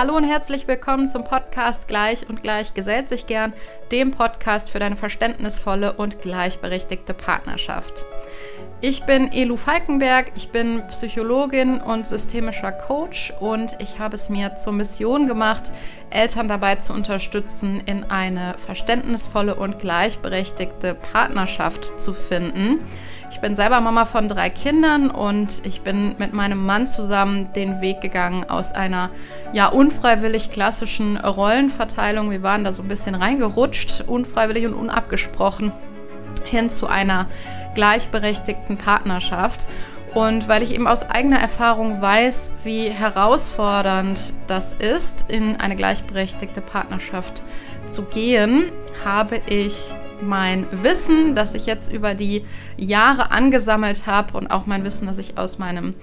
[0.00, 3.52] Hallo und herzlich willkommen zum Podcast Gleich und Gleich gesellt sich gern,
[3.92, 8.06] dem Podcast für deine verständnisvolle und gleichberechtigte Partnerschaft.
[8.80, 14.56] Ich bin Elu Falkenberg, ich bin Psychologin und systemischer Coach und ich habe es mir
[14.56, 15.70] zur Mission gemacht,
[16.08, 22.78] Eltern dabei zu unterstützen, in eine verständnisvolle und gleichberechtigte Partnerschaft zu finden.
[23.30, 27.80] Ich bin selber Mama von drei Kindern und ich bin mit meinem Mann zusammen den
[27.80, 29.10] Weg gegangen aus einer
[29.52, 32.32] ja unfreiwillig klassischen Rollenverteilung.
[32.32, 35.72] Wir waren da so ein bisschen reingerutscht, unfreiwillig und unabgesprochen
[36.44, 37.28] hin zu einer
[37.76, 39.68] gleichberechtigten Partnerschaft.
[40.12, 46.60] Und weil ich eben aus eigener Erfahrung weiß, wie herausfordernd das ist, in eine gleichberechtigte
[46.60, 47.44] Partnerschaft
[47.86, 48.72] zu gehen,
[49.04, 52.44] habe ich mein Wissen, das ich jetzt über die
[52.76, 55.94] Jahre angesammelt habe und auch mein Wissen, das ich aus meinem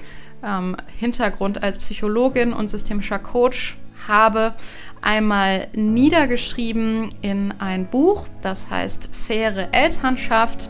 [0.44, 4.54] ähm, Hintergrund als Psychologin und systemischer Coach habe,
[5.02, 10.70] einmal niedergeschrieben in ein Buch, das heißt Faire Elternschaft.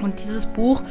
[0.00, 0.82] Und dieses Buch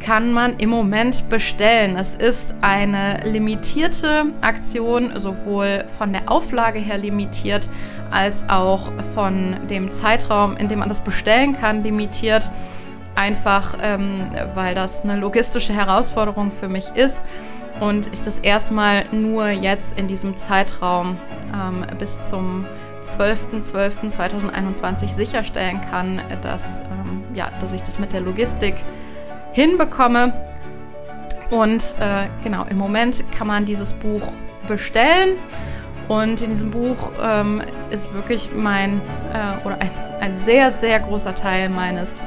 [0.00, 1.96] kann man im Moment bestellen.
[1.96, 7.68] Es ist eine limitierte Aktion, sowohl von der Auflage her limitiert,
[8.10, 12.50] als auch von dem Zeitraum, in dem man das bestellen kann, limitiert.
[13.14, 17.24] Einfach, ähm, weil das eine logistische Herausforderung für mich ist
[17.80, 21.16] und ich das erstmal nur jetzt in diesem Zeitraum
[21.54, 22.66] ähm, bis zum
[23.02, 28.74] 12.12.2021 sicherstellen kann, dass, ähm, ja, dass ich das mit der Logistik
[29.56, 30.32] hinbekomme.
[31.50, 34.32] Und äh, genau, im Moment kann man dieses Buch
[34.68, 35.36] bestellen.
[36.08, 39.00] Und in diesem Buch ähm, ist wirklich mein
[39.32, 39.90] äh, oder ein,
[40.20, 42.20] ein sehr, sehr großer Teil meines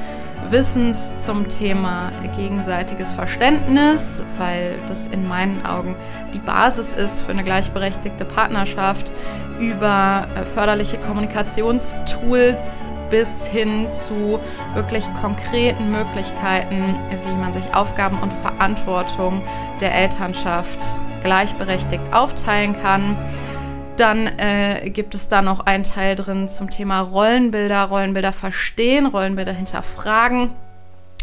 [0.50, 5.96] Wissens zum Thema gegenseitiges Verständnis, weil das in meinen Augen
[6.34, 9.14] die Basis ist für eine gleichberechtigte Partnerschaft,
[9.60, 14.40] über äh, förderliche Kommunikationstools bis hin zu
[14.74, 19.42] wirklich konkreten Möglichkeiten, wie man sich Aufgaben und Verantwortung
[19.80, 23.18] der Elternschaft gleichberechtigt aufteilen kann.
[23.98, 29.52] Dann äh, gibt es da noch einen Teil drin zum Thema Rollenbilder, Rollenbilder verstehen, Rollenbilder
[29.52, 30.52] hinterfragen.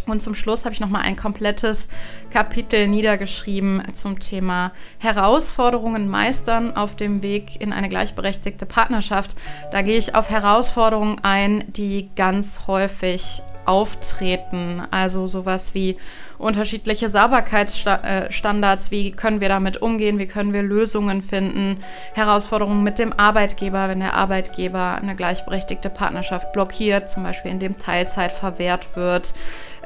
[0.07, 1.89] Und zum Schluss habe ich nochmal ein komplettes
[2.31, 9.37] Kapitel niedergeschrieben zum Thema Herausforderungen meistern auf dem Weg in eine gleichberechtigte Partnerschaft.
[9.73, 14.83] Da gehe ich auf Herausforderungen ein, die ganz häufig auftreten.
[14.91, 15.97] Also sowas wie
[16.39, 21.83] unterschiedliche Sauberkeitsstandards, wie können wir damit umgehen, wie können wir Lösungen finden,
[22.15, 28.33] Herausforderungen mit dem Arbeitgeber, wenn der Arbeitgeber eine gleichberechtigte Partnerschaft blockiert, zum Beispiel indem Teilzeit
[28.33, 29.35] verwehrt wird.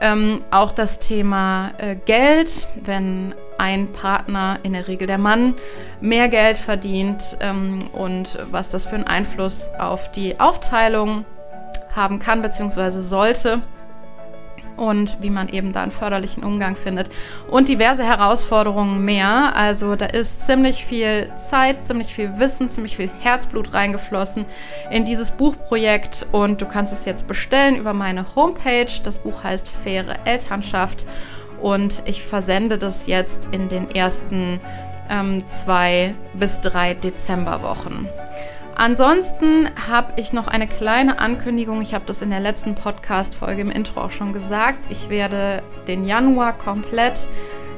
[0.00, 5.54] Ähm, auch das Thema äh, Geld, wenn ein Partner, in der Regel der Mann,
[6.00, 11.26] mehr Geld verdient ähm, und was das für einen Einfluss auf die Aufteilung
[11.94, 13.00] haben kann bzw.
[13.00, 13.60] sollte
[14.80, 17.10] und wie man eben da einen förderlichen Umgang findet.
[17.50, 19.54] Und diverse Herausforderungen mehr.
[19.54, 24.46] Also da ist ziemlich viel Zeit, ziemlich viel Wissen, ziemlich viel Herzblut reingeflossen
[24.90, 28.90] in dieses Buchprojekt und du kannst es jetzt bestellen über meine Homepage.
[29.04, 31.06] Das Buch heißt Faire Elternschaft
[31.60, 34.60] und ich versende das jetzt in den ersten
[35.10, 38.08] ähm, zwei bis drei Dezemberwochen.
[38.80, 41.82] Ansonsten habe ich noch eine kleine Ankündigung.
[41.82, 44.90] Ich habe das in der letzten Podcast-Folge im Intro auch schon gesagt.
[44.90, 47.28] Ich werde den Januar komplett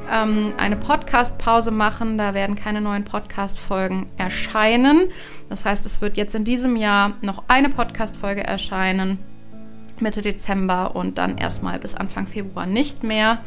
[0.09, 2.19] ähm, eine Podcast-Pause machen.
[2.19, 5.11] Da werden keine neuen Podcast-Folgen erscheinen.
[5.49, 9.19] Das heißt, es wird jetzt in diesem Jahr noch eine Podcast-Folge erscheinen.
[9.99, 13.41] Mitte Dezember und dann erstmal bis Anfang Februar nicht mehr.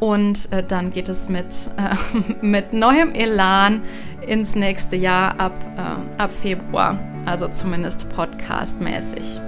[0.00, 1.46] Und äh, dann geht es mit,
[1.76, 3.82] äh, mit neuem Elan
[4.26, 9.40] ins nächste Jahr ab, äh, ab Februar, also zumindest podcastmäßig.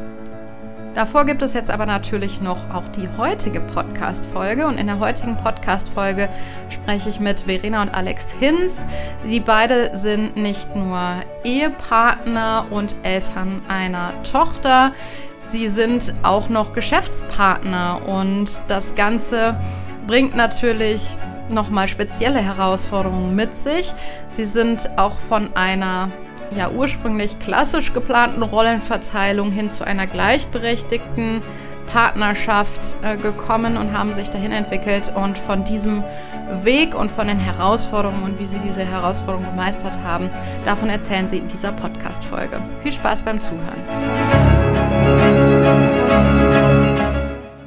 [0.97, 4.67] Davor gibt es jetzt aber natürlich noch auch die heutige Podcast-Folge.
[4.67, 6.31] Und in der heutigen Podcast-Folge
[6.71, 8.87] spreche ich mit Verena und Alex Hinz.
[9.29, 10.99] Die beide sind nicht nur
[11.45, 14.95] Ehepartner und Eltern einer Tochter,
[15.45, 18.09] sie sind auch noch Geschäftspartner.
[18.09, 19.61] Und das Ganze
[20.07, 21.17] bringt natürlich
[21.51, 23.93] nochmal spezielle Herausforderungen mit sich.
[24.31, 26.11] Sie sind auch von einer
[26.57, 31.43] ja ursprünglich klassisch geplanten Rollenverteilung hin zu einer gleichberechtigten
[31.87, 35.13] Partnerschaft äh, gekommen und haben sich dahin entwickelt.
[35.15, 36.05] Und von diesem
[36.63, 40.31] Weg und von den Herausforderungen und wie sie diese Herausforderungen gemeistert haben,
[40.65, 42.61] davon erzählen sie in dieser Podcast-Folge.
[42.83, 43.83] Viel Spaß beim Zuhören.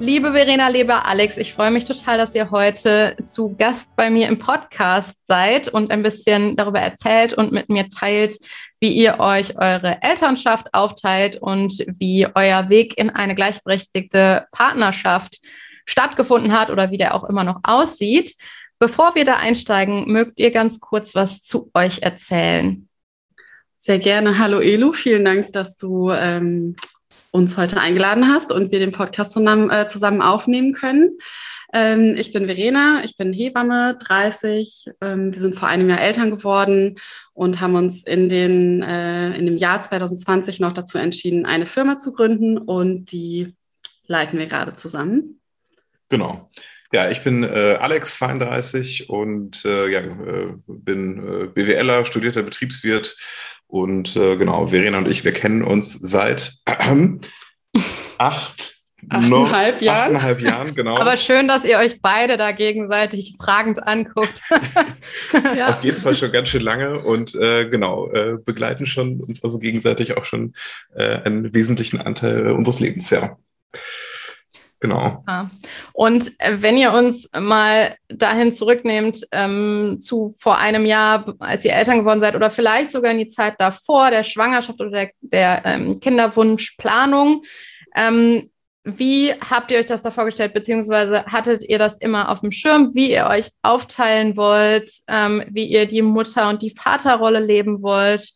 [0.02, 4.30] Liebe Verena, lieber Alex, ich freue mich total, dass ihr heute zu Gast bei mir
[4.30, 8.38] im Podcast seid und ein bisschen darüber erzählt und mit mir teilt,
[8.80, 15.42] wie ihr euch eure Elternschaft aufteilt und wie euer Weg in eine gleichberechtigte Partnerschaft
[15.86, 18.38] stattgefunden hat oder wie der auch immer noch aussieht.
[18.80, 22.88] Bevor wir da einsteigen, mögt ihr ganz kurz was zu euch erzählen?
[23.76, 24.40] Sehr gerne.
[24.40, 26.78] Hallo Elu, vielen Dank, dass du ähm,
[27.32, 31.18] uns heute eingeladen hast und wir den Podcast zusammen, äh, aufnehmen können.
[31.72, 34.86] Ähm, ich bin Verena, ich bin Hebamme, 30.
[35.02, 36.96] Ähm, wir sind vor einem Jahr Eltern geworden
[37.34, 41.98] und haben uns in, den, äh, in dem Jahr 2020 noch dazu entschieden, eine Firma
[41.98, 43.56] zu gründen und die
[44.08, 45.40] leiten wir gerade zusammen.
[46.10, 46.50] Genau.
[46.92, 53.16] Ja, ich bin äh, Alex, 32 und äh, ja, äh, bin äh, BWLer, studierter Betriebswirt
[53.68, 56.54] und äh, genau, Verena und ich, wir kennen uns seit
[58.18, 60.16] acht Achteinhalb Jahren.
[60.16, 60.98] Achteinhalb Jahren, genau.
[60.98, 64.42] Aber schön, dass ihr euch beide da gegenseitig fragend anguckt.
[65.56, 65.70] ja.
[65.70, 69.58] Auf jeden Fall schon ganz schön lange und äh, genau, äh, begleiten schon uns also
[69.58, 70.54] gegenseitig auch schon
[70.96, 73.38] äh, einen wesentlichen Anteil unseres Lebens, ja.
[74.82, 75.24] Genau.
[75.92, 81.74] Und äh, wenn ihr uns mal dahin zurücknehmt ähm, zu vor einem Jahr, als ihr
[81.74, 85.62] Eltern geworden seid, oder vielleicht sogar in die Zeit davor, der Schwangerschaft oder der, der
[85.66, 87.42] ähm, Kinderwunschplanung,
[87.96, 88.50] ähm,
[88.86, 92.96] wie habt ihr euch das da vorgestellt, beziehungsweise hattet ihr das immer auf dem Schirm,
[92.96, 98.32] wie ihr euch aufteilen wollt, ähm, wie ihr die Mutter- und die Vaterrolle leben wollt?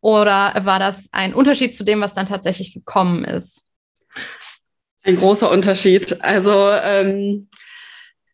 [0.00, 3.64] Oder war das ein Unterschied zu dem, was dann tatsächlich gekommen ist?
[5.06, 6.20] Ein großer Unterschied.
[6.20, 7.48] Also ähm,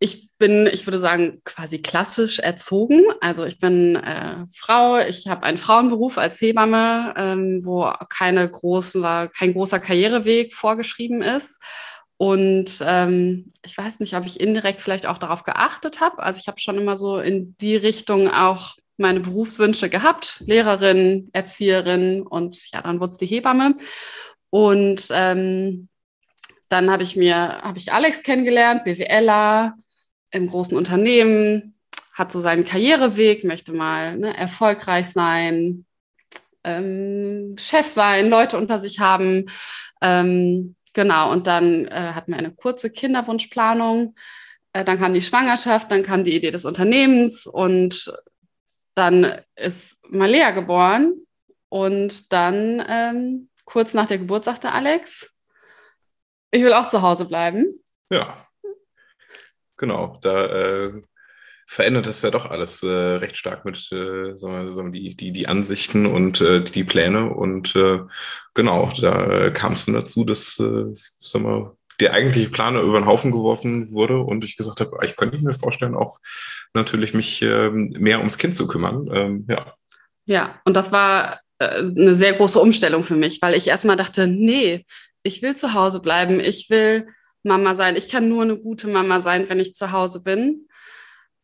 [0.01, 3.03] ich bin, ich würde sagen, quasi klassisch erzogen.
[3.21, 9.03] Also ich bin äh, Frau, ich habe einen Frauenberuf als Hebamme, ähm, wo keine großen,
[9.37, 11.61] kein großer Karriereweg vorgeschrieben ist.
[12.17, 16.23] Und ähm, ich weiß nicht, ob ich indirekt vielleicht auch darauf geachtet habe.
[16.23, 20.43] Also ich habe schon immer so in die Richtung auch meine Berufswünsche gehabt.
[20.47, 23.75] Lehrerin, Erzieherin und ja, dann wurde es die Hebamme.
[24.49, 25.91] Und ähm,
[26.73, 29.77] dann habe ich mir, habe ich Alex kennengelernt, BWLer
[30.31, 31.75] im großen Unternehmen,
[32.15, 35.85] hat so seinen Karriereweg, möchte mal ne, erfolgreich sein,
[36.65, 39.47] ähm, Chef sein, Leute unter sich haben.
[40.01, 44.15] Ähm, genau, und dann äh, hatten wir eine kurze Kinderwunschplanung.
[44.73, 48.15] Äh, dann kam die Schwangerschaft, dann kam die Idee des Unternehmens und
[48.95, 51.13] dann ist Malea geboren.
[51.69, 55.31] Und dann ähm, kurz nach der Geburt sagte Alex,
[56.52, 57.81] ich will auch zu Hause bleiben.
[58.10, 58.46] Ja,
[59.76, 60.19] genau.
[60.22, 61.02] Da äh,
[61.66, 65.16] verändert es ja doch alles äh, recht stark mit äh, sagen wir, sagen wir, die,
[65.16, 67.31] die, die Ansichten und äh, die Pläne.
[67.31, 68.00] Und äh,
[68.54, 73.06] genau, da kam es dann dazu, dass äh, sagen wir, der eigentliche Plan über den
[73.06, 76.19] Haufen geworfen wurde und ich gesagt habe, ich könnte mir vorstellen, auch
[76.75, 79.08] natürlich mich ähm, mehr ums Kind zu kümmern.
[79.12, 79.75] Ähm, ja.
[80.26, 84.26] ja, und das war äh, eine sehr große Umstellung für mich, weil ich erstmal dachte,
[84.26, 84.84] nee,
[85.23, 87.07] ich will zu Hause bleiben, ich will
[87.43, 87.97] Mama sein.
[87.97, 90.69] Ich kann nur eine gute Mama sein, wenn ich zu Hause bin.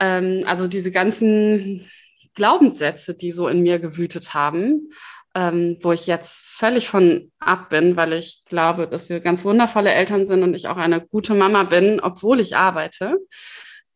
[0.01, 1.89] Ähm, also diese ganzen
[2.35, 4.91] Glaubenssätze, die so in mir gewütet haben,
[5.35, 9.93] ähm, wo ich jetzt völlig von ab bin, weil ich glaube, dass wir ganz wundervolle
[9.93, 13.17] Eltern sind und ich auch eine gute Mama bin, obwohl ich arbeite.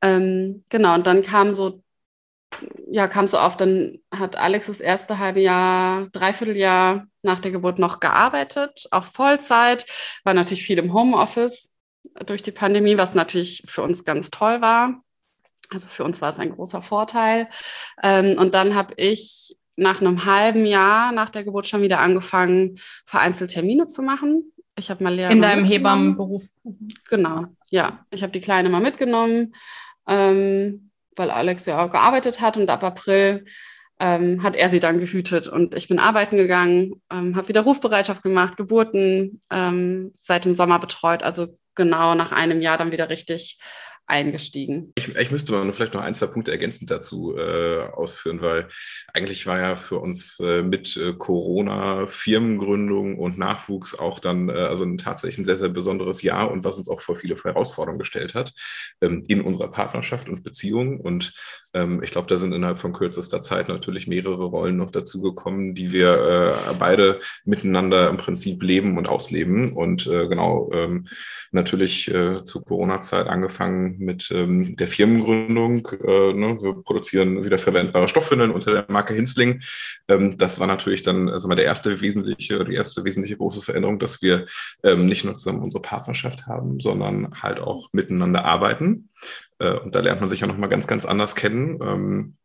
[0.03, 1.83] Ähm, genau, und dann kam so
[2.91, 7.51] ja, kam so auf, dann hat Alex das erste halbe Jahr, dreiviertel Jahr nach der
[7.51, 9.87] Geburt noch gearbeitet, auch Vollzeit,
[10.25, 11.73] war natürlich viel im Homeoffice
[12.27, 15.03] durch die Pandemie, was natürlich für uns ganz toll war.
[15.71, 17.49] Also für uns war es ein großer Vorteil.
[18.03, 22.79] Ähm, und dann habe ich nach einem halben Jahr nach der Geburt schon wieder angefangen,
[23.07, 24.53] vereinzelt Termine zu machen.
[24.77, 25.31] Ich habe mal Lehrer.
[25.31, 26.45] In deinem Hebammenberuf.
[27.09, 28.05] Genau, ja.
[28.11, 29.55] Ich habe die Kleine mal mitgenommen.
[30.07, 33.45] Ähm, weil Alex ja auch gearbeitet hat und ab April
[33.99, 38.23] ähm, hat er sie dann gehütet und ich bin arbeiten gegangen, ähm, habe wieder Rufbereitschaft
[38.23, 43.59] gemacht, Geburten ähm, seit dem Sommer betreut, also genau nach einem Jahr dann wieder richtig
[44.07, 44.93] eingestiegen.
[44.95, 48.69] Ich, ich müsste mal vielleicht noch ein, zwei Punkte ergänzend dazu äh, ausführen, weil
[49.13, 54.53] eigentlich war ja für uns äh, mit äh, Corona Firmengründung und Nachwuchs auch dann äh,
[54.53, 57.99] also ein tatsächlich ein sehr, sehr besonderes Jahr und was uns auch vor viele Herausforderungen
[57.99, 58.53] gestellt hat
[59.01, 61.01] ähm, in unserer Partnerschaft und Beziehung.
[61.01, 61.33] Und
[61.73, 65.93] ähm, ich glaube, da sind innerhalb von kürzester Zeit natürlich mehrere Rollen noch dazugekommen, die
[65.93, 69.73] wir äh, beide miteinander im Prinzip leben und ausleben.
[69.75, 71.07] Und äh, genau, ähm,
[71.53, 72.11] natürlich
[72.45, 75.87] zur Corona-Zeit angefangen angefangen mit ähm, der Firmengründung.
[76.05, 76.59] Äh, ne?
[76.61, 79.63] Wir produzieren wieder verwendbare Stoffwindeln unter der Marke Hinsling.
[80.09, 83.99] Ähm, das war natürlich dann also mal der erste wesentliche, die erste wesentliche große Veränderung,
[83.99, 84.47] dass wir
[84.83, 89.11] ähm, nicht nur zusammen unsere Partnerschaft haben, sondern halt auch miteinander arbeiten.
[89.59, 91.79] Äh, und da lernt man sich ja nochmal ganz, ganz anders kennen.
[91.83, 92.37] Ähm,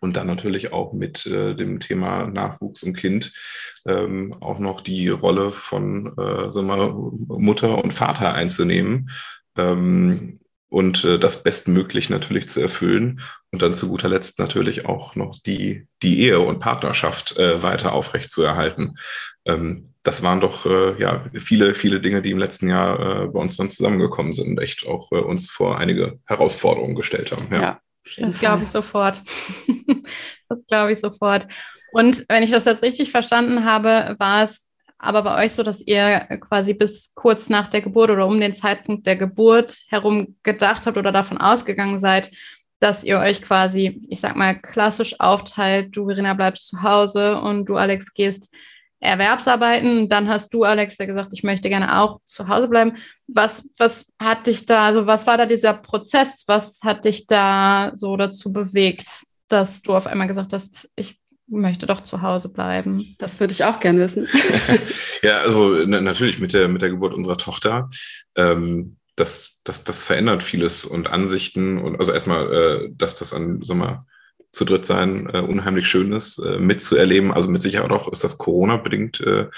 [0.00, 3.32] und dann natürlich auch mit äh, dem Thema Nachwuchs und Kind
[3.86, 9.10] ähm, auch noch die Rolle von äh, sagen wir, Mutter und Vater einzunehmen
[9.56, 13.20] ähm, und äh, das bestmöglich natürlich zu erfüllen
[13.50, 17.92] und dann zu guter Letzt natürlich auch noch die, die Ehe und Partnerschaft äh, weiter
[17.92, 18.96] aufrecht zu erhalten.
[19.46, 23.40] Ähm, das waren doch äh, ja viele, viele Dinge, die im letzten Jahr äh, bei
[23.40, 27.48] uns dann zusammengekommen sind und echt auch äh, uns vor einige Herausforderungen gestellt haben.
[27.50, 27.60] Ja.
[27.60, 27.80] ja.
[28.18, 29.22] Das glaube ich sofort.
[30.48, 31.46] das glaube ich sofort.
[31.92, 34.67] Und wenn ich das jetzt richtig verstanden habe, war es
[34.98, 38.54] aber bei euch so, dass ihr quasi bis kurz nach der Geburt oder um den
[38.54, 42.30] Zeitpunkt der Geburt herum gedacht habt oder davon ausgegangen seid,
[42.80, 47.66] dass ihr euch quasi, ich sag mal, klassisch aufteilt, du Verena bleibst zu Hause und
[47.66, 48.52] du Alex gehst
[49.00, 50.08] Erwerbsarbeiten.
[50.08, 52.96] Dann hast du, Alex, ja gesagt, ich möchte gerne auch zu Hause bleiben.
[53.28, 56.44] Was, was hat dich da, also was war da dieser Prozess?
[56.46, 59.06] Was hat dich da so dazu bewegt,
[59.48, 63.14] dass du auf einmal gesagt hast, ich möchte doch zu Hause bleiben?
[63.18, 64.28] Das würde ich auch gerne wissen.
[65.22, 67.88] ja, also natürlich mit der, mit der Geburt unserer Tochter.
[68.36, 73.60] Ähm, das, das, das verändert vieles und Ansichten und also erstmal, äh, dass das an,
[73.62, 74.04] sag mal,
[74.50, 77.32] zu dritt sein äh, unheimlich schön ist, äh, mitzuerleben.
[77.32, 79.48] Also mit Sicherheit auch ist das Corona-bedingt äh,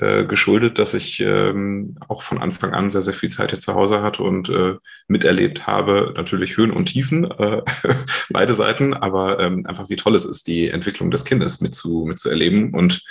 [0.00, 3.74] äh, geschuldet, dass ich ähm, auch von Anfang an sehr, sehr viel Zeit hier zu
[3.74, 4.74] Hause hatte und äh,
[5.06, 7.62] miterlebt habe, natürlich Höhen und Tiefen, äh,
[8.30, 12.74] beide Seiten, aber ähm, einfach wie toll es ist, die Entwicklung des Kindes mitzu, mitzuerleben
[12.74, 13.04] und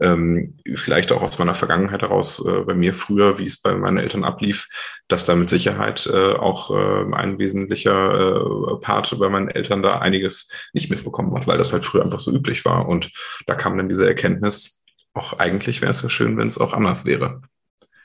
[0.00, 3.98] ähm, vielleicht auch aus meiner Vergangenheit heraus, äh, bei mir früher, wie es bei meinen
[3.98, 4.68] Eltern ablief,
[5.08, 9.98] dass da mit Sicherheit äh, auch äh, ein wesentlicher äh, Part bei meinen Eltern da
[9.98, 12.88] einiges nicht mitbekommen hat, weil das halt früher einfach so üblich war.
[12.88, 13.10] Und
[13.46, 14.79] da kam dann diese Erkenntnis,
[15.14, 17.42] auch eigentlich wäre es so schön, wenn es auch anders wäre.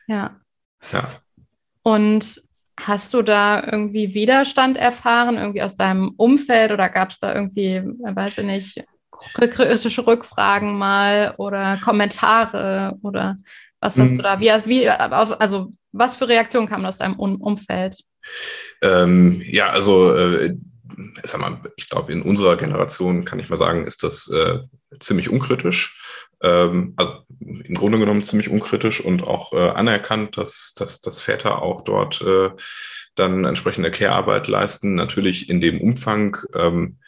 [0.08, 0.40] Ja.
[0.92, 1.10] Ja.
[1.84, 2.42] Und
[2.78, 7.82] hast du da irgendwie Widerstand erfahren, irgendwie aus deinem Umfeld oder gab es da irgendwie,
[7.84, 8.84] weiß ich nicht,
[9.34, 13.38] kritische Rückfragen mal oder Kommentare oder
[13.80, 14.16] was hast mhm.
[14.16, 14.40] du da?
[14.40, 18.04] Wie, wie, also was für Reaktionen kamen aus deinem Umfeld?
[18.82, 20.56] Ähm, ja, also äh,
[21.24, 24.60] sag mal, ich glaube, in unserer Generation kann ich mal sagen, ist das äh,
[25.00, 25.98] ziemlich unkritisch
[26.42, 31.62] ähm, also im Grunde genommen ziemlich unkritisch und auch äh, anerkannt, dass, dass, dass Väter
[31.62, 32.51] auch dort äh,
[33.15, 34.96] dann entsprechende Care-Arbeit leisten.
[34.96, 37.00] Natürlich in dem Umfang ähm,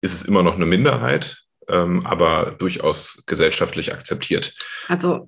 [0.00, 4.54] ist es immer noch eine Minderheit, ähm, aber durchaus gesellschaftlich akzeptiert.
[4.88, 5.26] Also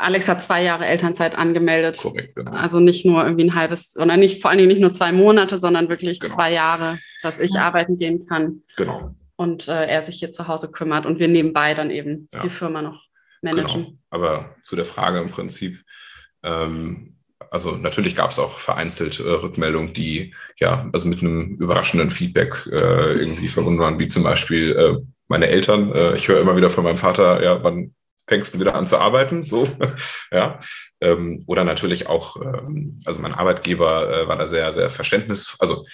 [0.00, 1.98] Alex hat zwei Jahre Elternzeit angemeldet.
[1.98, 2.52] Korrekt, genau.
[2.52, 5.56] Also nicht nur irgendwie ein halbes, oder nicht vor allen Dingen nicht nur zwei Monate,
[5.56, 6.34] sondern wirklich genau.
[6.34, 7.62] zwei Jahre, dass ich ja.
[7.62, 8.62] arbeiten gehen kann.
[8.76, 12.40] Genau und äh, er sich hier zu Hause kümmert und wir nebenbei dann eben ja.
[12.40, 13.04] die Firma noch
[13.40, 13.84] managen.
[13.84, 13.98] Genau.
[14.10, 15.80] Aber zu der Frage im Prinzip,
[16.42, 17.14] ähm,
[17.50, 22.66] also natürlich gab es auch vereinzelt äh, Rückmeldungen, die ja, also mit einem überraschenden Feedback
[22.66, 24.96] äh, irgendwie verbunden waren, wie zum Beispiel äh,
[25.28, 25.92] meine Eltern.
[25.92, 27.94] Äh, ich höre immer wieder von meinem Vater, ja, wann
[28.28, 29.44] fängst du wieder an zu arbeiten?
[29.44, 29.68] So,
[30.30, 30.60] ja.
[31.00, 35.84] Ähm, oder natürlich auch, ähm, also mein Arbeitgeber äh, war da sehr, sehr verständnis, also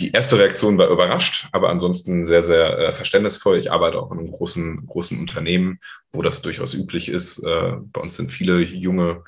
[0.00, 3.58] die erste Reaktion war überrascht, aber ansonsten sehr, sehr äh, verständnisvoll.
[3.58, 5.78] Ich arbeite auch in einem großen, großen Unternehmen,
[6.10, 7.38] wo das durchaus üblich ist.
[7.44, 9.22] Äh, bei uns sind viele junge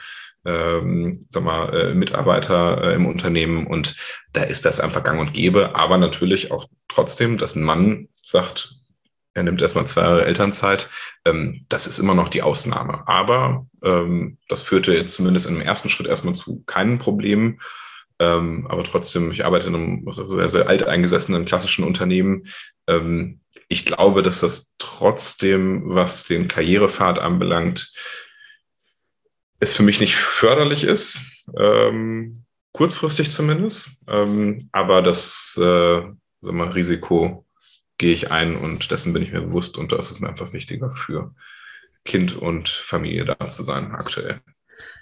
[0.44, 3.96] ähm, sag mal, äh, Mitarbeiter äh, im Unternehmen und
[4.32, 5.74] da ist das einfach gang und gäbe.
[5.74, 8.76] Aber natürlich auch trotzdem, dass ein Mann sagt,
[9.36, 10.88] er nimmt erstmal zwei Jahre Elternzeit.
[11.26, 13.06] Ähm, das ist immer noch die Ausnahme.
[13.06, 17.60] Aber ähm, das führte zumindest im ersten Schritt erstmal zu keinen Problemen.
[18.18, 22.44] Ähm, aber trotzdem, ich arbeite in einem sehr, sehr alteingesessenen klassischen Unternehmen.
[23.68, 27.92] Ich glaube, dass das trotzdem, was den Karrierepfad anbelangt,
[29.58, 31.44] es für mich nicht förderlich ist,
[32.72, 34.02] kurzfristig zumindest.
[34.06, 36.02] Aber das äh,
[36.42, 37.45] Risiko
[37.98, 40.52] gehe ich ein und dessen bin ich mir bewusst und da ist es mir einfach
[40.52, 41.34] wichtiger für
[42.04, 44.40] Kind und Familie da zu sein aktuell.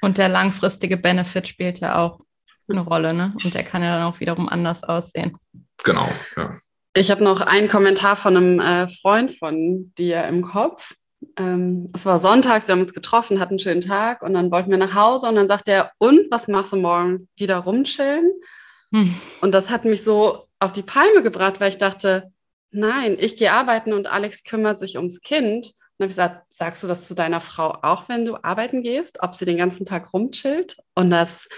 [0.01, 2.21] Und der langfristige Benefit spielt ja auch
[2.69, 3.35] eine Rolle, ne?
[3.45, 5.37] Und der kann ja dann auch wiederum anders aussehen.
[5.83, 6.57] Genau, ja.
[6.97, 10.95] Ich habe noch einen Kommentar von einem äh, Freund von dir im Kopf.
[11.37, 14.71] Ähm, es war sonntags, wir haben uns getroffen, hatten einen schönen Tag und dann wollten
[14.71, 17.29] wir nach Hause und dann sagt er, und was machst du morgen?
[17.37, 18.31] Wieder rumchillen?
[18.93, 19.15] Hm.
[19.41, 22.33] Und das hat mich so auf die Palme gebracht, weil ich dachte,
[22.75, 25.67] nein, ich gehe arbeiten und Alex kümmert sich ums Kind.
[25.67, 28.83] Und dann habe ich gesagt, sagst du das zu deiner Frau auch, wenn du arbeiten
[28.83, 30.77] gehst, ob sie den ganzen Tag rumchillt?
[30.95, 31.49] Und das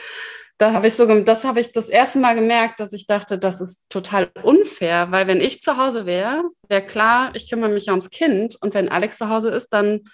[0.58, 3.60] da habe ich so, das habe ich das erste Mal gemerkt, dass ich dachte, das
[3.60, 8.08] ist total unfair, weil wenn ich zu Hause wäre, wäre klar, ich kümmere mich ums
[8.08, 10.04] Kind und wenn Alex zu Hause ist, dann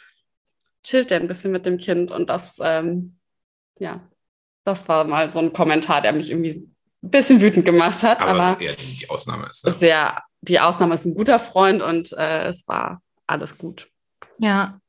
[0.83, 3.19] chillt er ein bisschen mit dem Kind und das, ähm,
[3.79, 4.01] ja,
[4.65, 6.69] das war mal so ein Kommentar, der mich irgendwie
[7.05, 8.21] ein bisschen wütend gemacht hat.
[8.21, 9.65] Aber, aber es eher die Ausnahme ist.
[9.65, 9.73] Ne?
[9.73, 13.89] Sehr, die Ausnahme ist ein guter Freund und äh, es war alles gut.
[14.39, 14.81] Ja,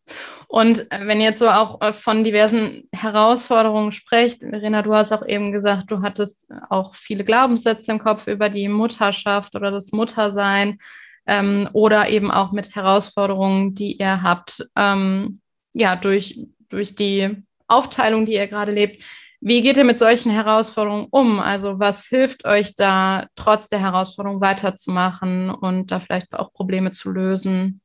[0.47, 5.11] und äh, wenn ihr jetzt so auch äh, von diversen Herausforderungen sprecht, Verena, du hast
[5.11, 9.91] auch eben gesagt, du hattest auch viele Glaubenssätze im Kopf über die Mutterschaft oder das
[9.91, 10.77] Muttersein
[11.25, 15.41] ähm, oder eben auch mit Herausforderungen, die ihr habt, ähm,
[15.73, 19.03] ja, durch, durch die Aufteilung, die ihr gerade lebt.
[19.45, 21.41] Wie geht ihr mit solchen Herausforderungen um?
[21.41, 27.11] Also was hilft euch da, trotz der Herausforderung weiterzumachen und da vielleicht auch Probleme zu
[27.11, 27.81] lösen?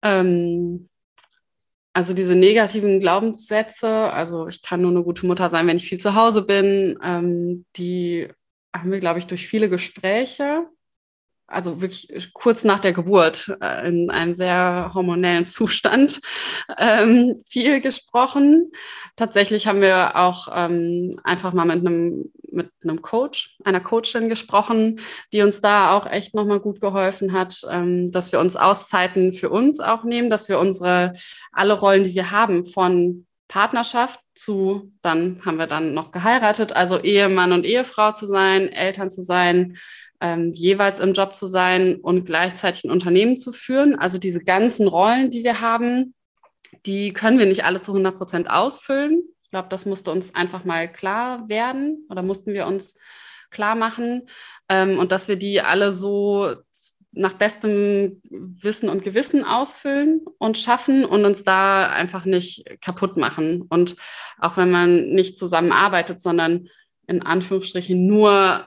[0.00, 0.88] Ähm,
[1.92, 6.00] also diese negativen Glaubenssätze, also ich kann nur eine gute Mutter sein, wenn ich viel
[6.00, 8.28] zu Hause bin, ähm, die
[8.74, 10.66] haben wir, glaube ich, durch viele Gespräche,
[11.52, 16.20] also wirklich kurz nach der Geburt, äh, in einem sehr hormonellen Zustand,
[16.78, 18.72] ähm, viel gesprochen.
[19.16, 25.00] Tatsächlich haben wir auch ähm, einfach mal mit einem mit einem Coach, einer Coachin gesprochen,
[25.32, 29.48] die uns da auch echt nochmal gut geholfen hat, ähm, dass wir uns Auszeiten für
[29.50, 31.12] uns auch nehmen, dass wir unsere,
[31.50, 36.98] alle Rollen, die wir haben, von Partnerschaft zu, dann haben wir dann noch geheiratet, also
[36.98, 39.76] Ehemann und Ehefrau zu sein, Eltern zu sein,
[40.22, 43.96] ähm, jeweils im Job zu sein und gleichzeitig ein Unternehmen zu führen.
[43.96, 46.14] Also diese ganzen Rollen, die wir haben,
[46.86, 50.90] die können wir nicht alle zu 100 Prozent ausfüllen glaube, das musste uns einfach mal
[50.90, 52.96] klar werden oder mussten wir uns
[53.50, 54.22] klar machen
[54.68, 56.56] ähm, und dass wir die alle so
[57.12, 63.66] nach bestem Wissen und Gewissen ausfüllen und schaffen und uns da einfach nicht kaputt machen.
[63.68, 63.96] Und
[64.38, 66.68] auch wenn man nicht zusammenarbeitet, sondern
[67.06, 68.66] in Anführungsstrichen nur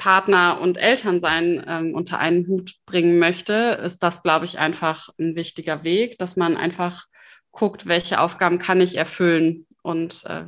[0.00, 5.10] Partner und Eltern sein ähm, unter einen Hut bringen möchte, ist das, glaube ich, einfach
[5.18, 7.04] ein wichtiger Weg, dass man einfach
[7.50, 10.44] guckt, welche Aufgaben kann ich erfüllen und äh,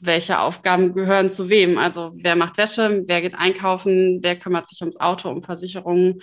[0.00, 1.76] welche Aufgaben gehören zu wem.
[1.76, 6.20] Also wer macht Wäsche, wer geht einkaufen, wer kümmert sich ums Auto, um Versicherungen,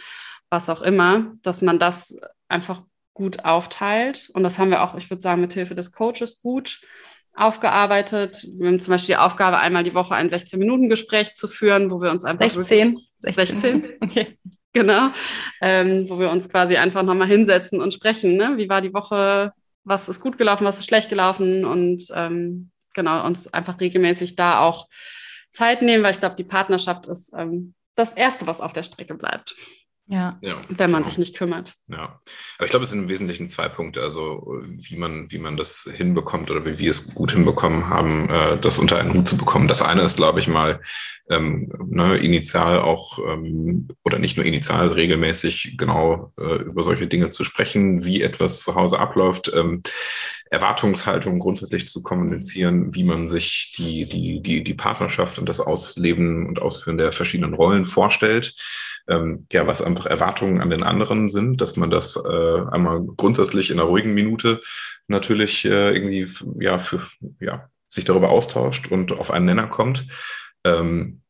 [0.50, 2.18] was auch immer, dass man das
[2.48, 2.82] einfach
[3.14, 4.32] gut aufteilt.
[4.34, 6.82] Und das haben wir auch, ich würde sagen, mit Hilfe des Coaches gut
[7.36, 8.48] aufgearbeitet.
[8.54, 12.12] Wir haben zum Beispiel die Aufgabe, einmal die Woche ein 16-Minuten-Gespräch zu führen, wo wir
[12.12, 13.00] uns einfach 16.
[13.22, 13.60] 16.
[13.60, 13.94] 16.
[14.02, 14.38] Okay.
[14.74, 15.10] Genau,
[15.60, 18.38] ähm, wo wir uns quasi einfach nochmal hinsetzen und sprechen.
[18.38, 18.54] Ne?
[18.56, 19.52] Wie war die Woche?
[19.84, 24.60] was ist gut gelaufen, was ist schlecht gelaufen und ähm, genau, uns einfach regelmäßig da
[24.62, 24.88] auch
[25.50, 29.16] Zeit nehmen, weil ich glaube, die Partnerschaft ist ähm, das Erste, was auf der Strecke
[29.16, 29.56] bleibt.
[30.12, 30.38] Ja.
[30.42, 31.10] ja wenn man genau.
[31.10, 31.74] sich nicht kümmert.
[31.88, 32.20] Ja.
[32.58, 34.02] Aber ich glaube, es sind im Wesentlichen zwei Punkte.
[34.02, 38.60] Also, wie man, wie man das hinbekommt oder wie wir es gut hinbekommen haben, äh,
[38.60, 39.70] das unter einen Hut zu bekommen.
[39.70, 40.82] Das eine ist, glaube ich, mal
[41.30, 47.30] ähm, ne, initial auch ähm, oder nicht nur initial, regelmäßig genau äh, über solche Dinge
[47.30, 49.50] zu sprechen, wie etwas zu Hause abläuft.
[49.56, 49.82] Ähm,
[50.50, 56.46] Erwartungshaltung grundsätzlich zu kommunizieren, wie man sich die, die, die, die Partnerschaft und das Ausleben
[56.48, 58.54] und Ausführen der verschiedenen Rollen vorstellt
[59.12, 63.70] ähm, ja, was einfach Erwartungen an den anderen sind, dass man das äh, einmal grundsätzlich
[63.70, 64.62] in einer ruhigen Minute
[65.08, 66.28] natürlich äh, irgendwie
[66.60, 67.02] ja, für,
[67.40, 70.08] ja, sich darüber austauscht und auf einen Nenner kommt.
[70.64, 71.22] Ähm,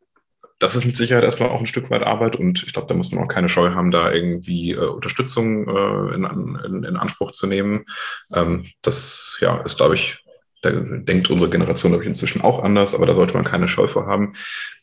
[0.60, 3.12] das ist mit Sicherheit erstmal auch ein Stück weit Arbeit und ich glaube, da muss
[3.12, 7.48] man auch keine Scheu haben, da irgendwie äh, Unterstützung äh, in, in, in, Anspruch zu
[7.48, 7.86] nehmen.
[8.32, 10.21] Ähm, das ja, ist, glaube ich,
[10.62, 13.88] da denkt unsere Generation, glaube ich, inzwischen auch anders, aber da sollte man keine Scheu
[13.88, 14.34] vor haben.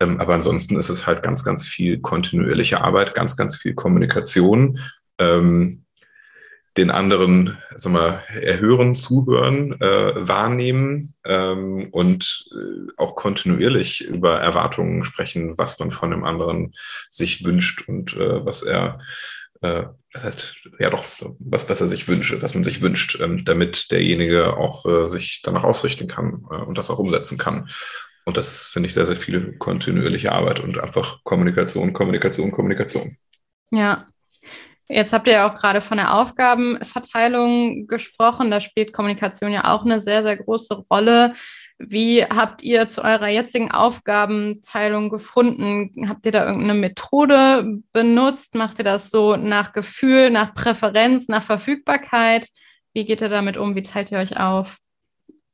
[0.00, 4.80] Ähm, aber ansonsten ist es halt ganz, ganz viel kontinuierliche Arbeit, ganz, ganz viel Kommunikation.
[5.18, 5.84] Ähm,
[6.76, 15.04] den anderen sag mal, erhören, zuhören, äh, wahrnehmen ähm, und äh, auch kontinuierlich über Erwartungen
[15.04, 16.74] sprechen, was man von dem anderen
[17.10, 19.00] sich wünscht und äh, was er
[19.60, 19.86] äh,
[20.18, 21.04] das heißt, ja doch,
[21.38, 25.42] was, was er sich wünscht, was man sich wünscht, ähm, damit derjenige auch äh, sich
[25.42, 27.68] danach ausrichten kann äh, und das auch umsetzen kann.
[28.24, 33.16] Und das finde ich sehr, sehr viel kontinuierliche Arbeit und einfach Kommunikation, Kommunikation, Kommunikation.
[33.70, 34.06] Ja.
[34.88, 38.50] Jetzt habt ihr ja auch gerade von der Aufgabenverteilung gesprochen.
[38.50, 41.34] Da spielt Kommunikation ja auch eine sehr, sehr große Rolle.
[41.78, 46.08] Wie habt ihr zu eurer jetzigen Aufgabenteilung gefunden?
[46.08, 48.56] Habt ihr da irgendeine Methode benutzt?
[48.56, 52.48] Macht ihr das so nach Gefühl, nach Präferenz, nach Verfügbarkeit?
[52.94, 53.76] Wie geht ihr damit um?
[53.76, 54.78] Wie teilt ihr euch auf?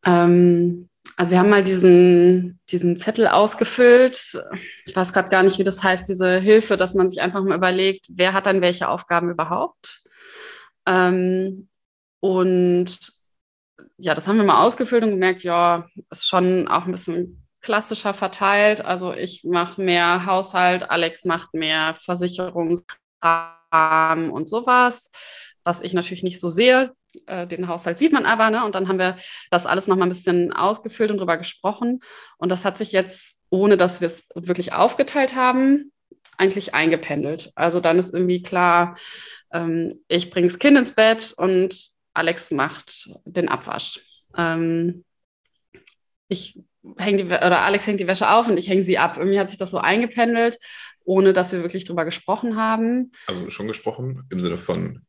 [0.07, 4.41] Ähm, also wir haben mal diesen, diesen Zettel ausgefüllt.
[4.87, 7.57] Ich weiß gerade gar nicht, wie das heißt, diese Hilfe, dass man sich einfach mal
[7.57, 10.03] überlegt, wer hat dann welche Aufgaben überhaupt.
[10.87, 11.69] Ähm,
[12.21, 13.13] und
[13.97, 18.15] ja, das haben wir mal ausgefüllt und gemerkt, ja, ist schon auch ein bisschen klassischer
[18.15, 18.85] verteilt.
[18.85, 25.11] Also ich mache mehr Haushalt, Alex macht mehr Versicherungskram und sowas,
[25.65, 26.93] was ich natürlich nicht so sehe.
[27.27, 28.65] Äh, den Haushalt sieht man aber, ne?
[28.65, 29.17] Und dann haben wir
[29.51, 32.01] das alles nochmal ein bisschen ausgefüllt und drüber gesprochen.
[32.39, 35.93] Und das hat sich jetzt, ohne dass wir es wirklich aufgeteilt haben,
[36.37, 37.53] eigentlich eingependelt.
[37.55, 38.97] Also dann ist irgendwie klar,
[39.53, 44.01] ähm, ich bringe das Kind ins Bett und Alex macht den Abwasch.
[44.37, 45.05] Ähm,
[46.29, 46.59] ich
[46.97, 49.17] hänge die oder Alex hängt die Wäsche auf und ich hänge sie ab.
[49.17, 50.59] Irgendwie hat sich das so eingependelt,
[51.05, 53.13] ohne dass wir wirklich drüber gesprochen haben.
[53.27, 55.05] Also schon gesprochen im Sinne von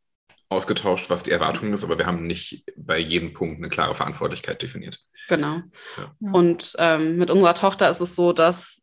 [0.49, 4.61] ausgetauscht, was die Erwartung ist, aber wir haben nicht bei jedem Punkt eine klare Verantwortlichkeit
[4.61, 4.99] definiert.
[5.27, 5.61] Genau.
[5.97, 6.15] Ja.
[6.31, 8.81] Und ähm, mit unserer Tochter ist es so, dass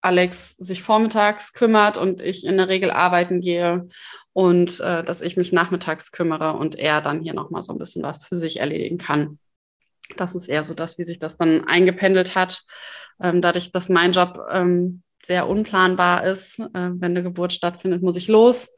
[0.00, 3.88] Alex sich vormittags kümmert und ich in der Regel arbeiten gehe
[4.32, 8.02] und äh, dass ich mich nachmittags kümmere und er dann hier nochmal so ein bisschen
[8.02, 9.38] was für sich erledigen kann.
[10.16, 12.62] Das ist eher so das, wie sich das dann eingependelt hat.
[13.20, 18.16] Ähm, dadurch, dass mein Job ähm, sehr unplanbar ist, äh, wenn eine Geburt stattfindet, muss
[18.16, 18.74] ich los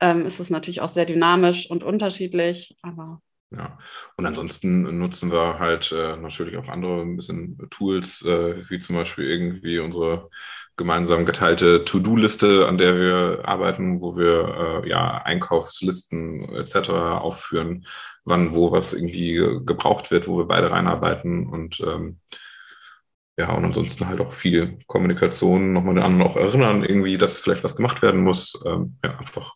[0.00, 3.20] ähm, ist es natürlich auch sehr dynamisch und unterschiedlich, aber
[3.52, 3.78] ja,
[4.16, 8.94] und ansonsten nutzen wir halt äh, natürlich auch andere ein bisschen Tools, äh, wie zum
[8.96, 10.30] Beispiel irgendwie unsere
[10.76, 16.90] gemeinsam geteilte To-Do-Liste, an der wir arbeiten, wo wir äh, ja Einkaufslisten etc.
[16.90, 17.86] aufführen,
[18.24, 19.34] wann wo was irgendwie
[19.66, 22.20] gebraucht wird, wo wir beide reinarbeiten und ähm,
[23.36, 27.64] ja, und ansonsten halt auch viel Kommunikation, nochmal den anderen auch erinnern, irgendwie, dass vielleicht
[27.64, 28.60] was gemacht werden muss.
[28.66, 29.54] Ähm, ja, einfach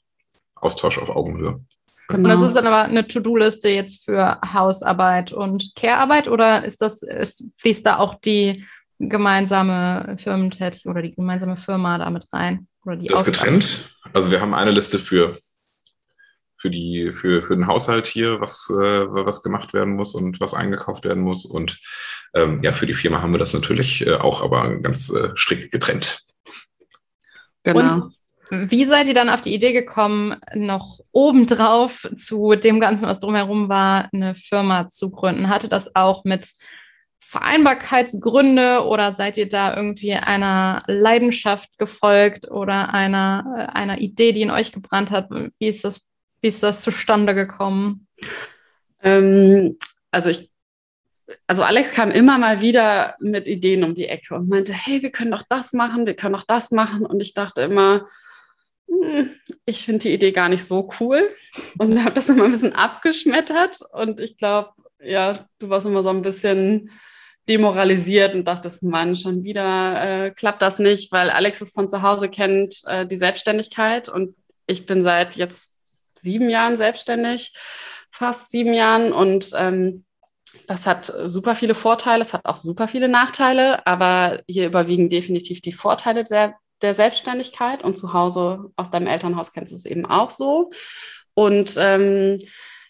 [0.55, 1.61] Austausch auf Augenhöhe.
[2.09, 2.19] Genau.
[2.19, 7.03] Und das ist dann aber eine To-Do-Liste jetzt für Hausarbeit und Care-Arbeit oder ist das,
[7.03, 8.65] ist, fließt da auch die
[8.99, 12.69] gemeinsame Firmentätigkeit oder die gemeinsame Firma damit rein?
[12.85, 13.97] Oder die das ist getrennt.
[14.13, 15.39] Also wir haben eine Liste für,
[16.59, 20.53] für, die, für, für den Haushalt hier, was, äh, was gemacht werden muss und was
[20.53, 21.47] eingekauft werden muss.
[21.47, 21.81] Und
[22.35, 25.73] ähm, ja, für die Firma haben wir das natürlich äh, auch, aber ganz äh, strikt
[25.73, 26.21] getrennt.
[27.63, 27.95] Genau.
[27.95, 28.15] Und
[28.51, 33.69] wie seid ihr dann auf die Idee gekommen, noch obendrauf zu dem Ganzen, was drumherum
[33.69, 35.49] war, eine Firma zu gründen?
[35.49, 36.53] Hatte das auch mit
[37.21, 44.51] Vereinbarkeitsgründe oder seid ihr da irgendwie einer Leidenschaft gefolgt oder einer, einer Idee, die in
[44.51, 45.31] euch gebrannt hat?
[45.31, 46.09] Wie ist das,
[46.41, 48.07] wie ist das zustande gekommen?
[49.03, 49.79] Ähm,
[50.11, 50.51] also ich
[51.47, 55.11] also Alex kam immer mal wieder mit Ideen um die Ecke und meinte, hey, wir
[55.11, 57.07] können doch das machen, wir können doch das machen.
[57.07, 58.07] Und ich dachte immer,
[59.67, 61.29] ich finde die Idee gar nicht so cool
[61.79, 63.81] und habe das immer ein bisschen abgeschmettert.
[63.93, 66.91] Und ich glaube, ja, du warst immer so ein bisschen
[67.49, 72.03] demoralisiert und dachtest, Mann, schon wieder äh, klappt das nicht, weil Alex es von zu
[72.03, 74.09] Hause kennt, äh, die Selbstständigkeit.
[74.09, 74.35] Und
[74.67, 75.75] ich bin seit jetzt
[76.19, 77.53] sieben Jahren selbstständig,
[78.11, 79.13] fast sieben Jahren.
[79.13, 80.05] Und ähm,
[80.67, 85.61] das hat super viele Vorteile, es hat auch super viele Nachteile, aber hier überwiegen definitiv
[85.61, 90.07] die Vorteile der der Selbstständigkeit und zu Hause aus deinem Elternhaus kennst du es eben
[90.07, 90.71] auch so.
[91.35, 92.39] Und ähm,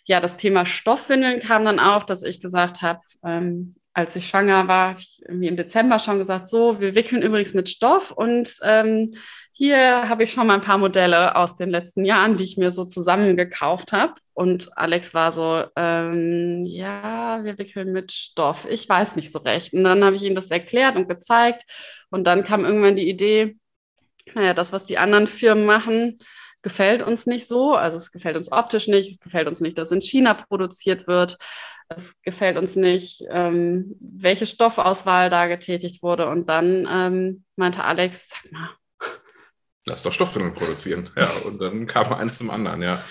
[0.04, 4.66] ja, das Thema Stoffwindeln kam dann auf, dass ich gesagt habe, ähm, als ich schwanger
[4.66, 9.12] war, ich irgendwie im Dezember schon gesagt, so, wir wickeln übrigens mit Stoff und ähm,
[9.56, 12.72] hier habe ich schon mal ein paar Modelle aus den letzten Jahren, die ich mir
[12.72, 14.14] so zusammengekauft habe.
[14.32, 18.66] Und Alex war so, ähm, ja, wir wickeln mit Stoff.
[18.68, 19.72] Ich weiß nicht so recht.
[19.72, 21.62] Und dann habe ich ihm das erklärt und gezeigt.
[22.10, 23.56] Und dann kam irgendwann die Idee,
[24.34, 26.18] naja, das, was die anderen Firmen machen,
[26.62, 27.74] gefällt uns nicht so.
[27.74, 31.36] Also es gefällt uns optisch nicht, es gefällt uns nicht, dass in China produziert wird.
[31.88, 36.28] Es gefällt uns nicht, ähm, welche Stoffauswahl da getätigt wurde.
[36.28, 38.70] Und dann ähm, meinte Alex, sag mal.
[39.84, 41.10] Lass doch Stoffwindeln produzieren.
[41.14, 43.04] Ja, und dann kam eins zum anderen, ja.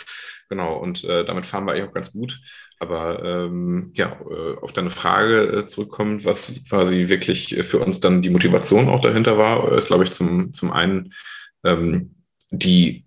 [0.50, 2.40] Genau, und äh, damit fahren wir eigentlich auch ganz gut.
[2.84, 8.22] Aber ähm, ja, äh, auf deine Frage äh, zurückkommt, was quasi wirklich für uns dann
[8.22, 11.14] die Motivation auch dahinter war, ist, glaube ich, zum, zum einen
[11.64, 12.16] ähm,
[12.52, 13.06] die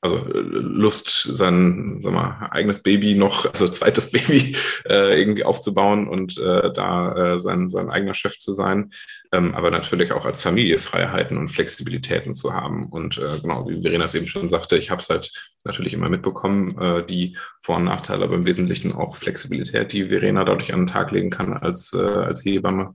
[0.00, 4.56] also äh, Lust, sein sag mal, eigenes Baby noch, also zweites Baby
[4.88, 8.92] äh, irgendwie aufzubauen und äh, da äh, sein, sein eigener Chef zu sein,
[9.32, 12.86] ähm, aber natürlich auch als Familie Freiheiten und Flexibilitäten zu haben.
[12.86, 15.32] Und äh, genau, wie Verena es eben schon sagte, ich habe es halt
[15.64, 20.44] natürlich immer mitbekommen, äh, die Vor- und Nachteile, aber im Wesentlichen auch Flexibilität, die Verena
[20.44, 22.94] dadurch an den Tag legen kann als, äh, als Hebamme.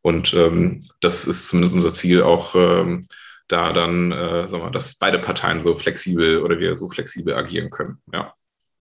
[0.00, 2.54] Und ähm, das ist zumindest unser Ziel auch.
[2.54, 3.06] Ähm,
[3.48, 7.70] da dann, äh, sagen wir, dass beide Parteien so flexibel oder wir so flexibel agieren
[7.70, 8.00] können.
[8.12, 8.34] Ja.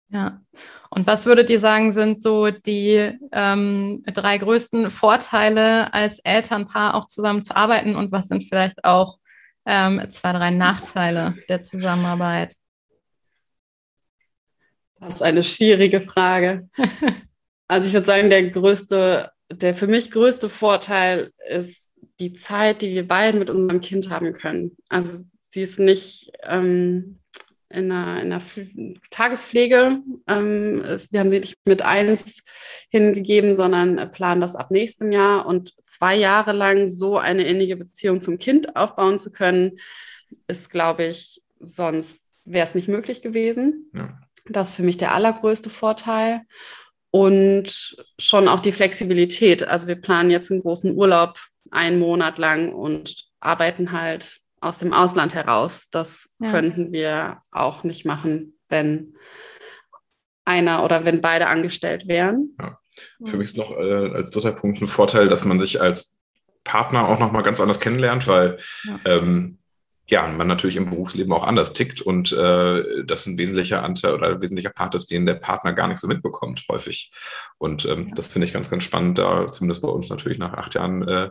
[0.10, 0.42] Ja.
[0.90, 7.08] Und was würdet ihr sagen, sind so die ähm, drei größten Vorteile, als Elternpaar auch
[7.08, 9.20] zusammen zu arbeiten und was sind vielleicht auch
[9.66, 12.56] ähm, zwei, drei Nachteile der Zusammenarbeit?
[15.00, 16.70] Das ist eine schwierige Frage.
[17.68, 21.87] also ich würde sagen, der größte der für mich größte Vorteil ist
[22.20, 24.76] die Zeit, die wir beiden mit unserem Kind haben können.
[24.90, 27.20] Also sie ist nicht ähm,
[27.70, 28.42] in einer, in einer
[29.12, 30.00] Tagespflege.
[30.28, 32.44] Ähm, es, wir haben sie nicht mit eins
[32.90, 35.46] hingegeben, sondern planen das ab nächstem Jahr.
[35.46, 39.78] Und zwei Jahre lang so eine innige Beziehung zum Kind aufbauen zu können,
[40.48, 43.92] ist, glaube ich, sonst wäre es nicht möglich gewesen.
[43.94, 44.18] Ja.
[44.46, 46.42] Das ist für mich der allergrößte Vorteil.
[47.12, 49.64] Und schon auch die Flexibilität.
[49.64, 51.38] Also wir planen jetzt einen großen Urlaub
[51.72, 55.90] einen Monat lang und arbeiten halt aus dem Ausland heraus.
[55.92, 56.52] Das ja.
[56.52, 59.16] könnten wir auch nicht machen, wenn
[60.46, 62.56] einer oder wenn beide angestellt wären.
[62.60, 62.80] Ja.
[63.26, 66.18] Für mich ist noch äh, als dritter Punkt ein Vorteil, dass man sich als
[66.64, 69.00] Partner auch nochmal ganz anders kennenlernt, weil ja.
[69.06, 69.60] ähm,
[70.10, 74.30] ja, man natürlich im Berufsleben auch anders tickt und äh, das ein wesentlicher Anteil oder
[74.30, 77.12] ein wesentlicher Part ist, den der Partner gar nicht so mitbekommt, häufig.
[77.58, 78.14] Und ähm, ja.
[78.16, 81.30] das finde ich ganz, ganz spannend, da zumindest bei uns natürlich nach acht Jahren äh,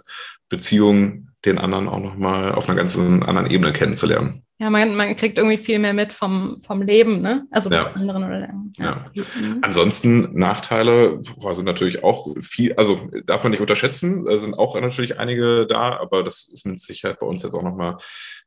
[0.50, 4.42] Beziehung den anderen auch nochmal auf einer ganz anderen Ebene kennenzulernen.
[4.59, 7.46] Ja, man, man kriegt irgendwie viel mehr mit vom, vom Leben, ne?
[7.50, 7.92] Also ja.
[7.92, 8.40] anderen oder
[8.78, 9.06] ja.
[9.12, 9.24] ja.
[9.38, 9.59] Mhm.
[9.61, 15.18] Ansonsten Nachteile boah, sind natürlich auch viel, also darf man nicht unterschätzen, sind auch natürlich
[15.18, 17.98] einige da, aber das ist mit Sicherheit bei uns jetzt auch nochmal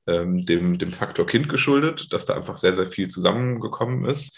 [0.07, 4.35] ähm, dem, dem Faktor Kind geschuldet, dass da einfach sehr, sehr viel zusammengekommen ist.